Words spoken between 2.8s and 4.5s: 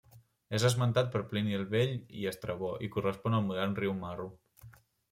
i correspon al modern riu Marro.